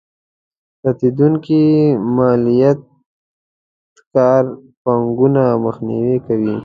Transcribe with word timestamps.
زياتېدونکې 0.81 1.61
ماليات 2.15 2.79
کار 4.13 4.43
پانګونه 4.83 5.43
مخنیوی 5.65 6.17
کوي. 6.25 6.55